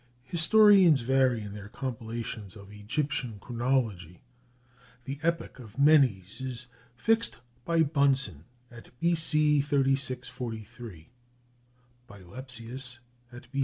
[0.23, 4.23] Historians vary in their compilations of Egyptian chronology.
[5.05, 9.61] The epoch of Menes is fixed by Bunsen at B.C.
[9.61, 11.11] 3643,
[12.07, 12.97] by Lepsius
[13.31, 13.59] at B.